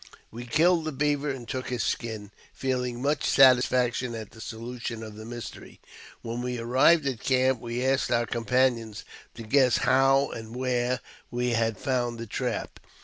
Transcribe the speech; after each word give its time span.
We 0.31 0.47
killed 0.47 0.85
the 0.85 0.91
beaver 0.91 1.29
and 1.29 1.47
took 1.47 1.69
his 1.69 1.83
skin, 1.83 2.31
feeling 2.55 3.03
much 3.03 3.23
satis 3.23 3.67
faction 3.67 4.15
at 4.15 4.31
the 4.31 4.41
solution 4.41 5.03
of 5.03 5.13
the 5.15 5.25
mystery. 5.25 5.79
When 6.23 6.41
we 6.41 6.57
arrived 6.57 7.05
at 7.05 7.19
camp 7.19 7.59
we 7.61 7.85
asked 7.85 8.09
our 8.09 8.25
companions 8.25 9.05
to 9.35 9.43
guess 9.43 9.77
how 9.77 10.31
and 10.31 10.55
where 10.55 11.01
we 11.29 11.51
had 11.51 11.77
found 11.77 12.17
the 12.17 12.25
trap. 12.25 12.79